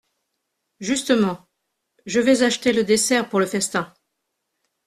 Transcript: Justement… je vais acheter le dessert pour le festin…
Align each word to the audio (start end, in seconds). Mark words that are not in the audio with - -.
Justement… 0.79 1.47
je 2.07 2.19
vais 2.19 2.41
acheter 2.41 2.73
le 2.73 2.83
dessert 2.83 3.29
pour 3.29 3.39
le 3.39 3.45
festin… 3.45 3.93